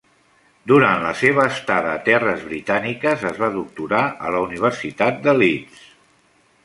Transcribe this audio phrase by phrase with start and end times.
[0.69, 5.89] Durant la seva estada a terres britàniques es va doctorar a la Universitat de Leeds.